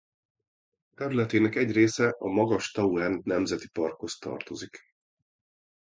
[0.95, 4.79] Területének egy része a Magas-Tauern Nemzeti Parkhoz tartozik.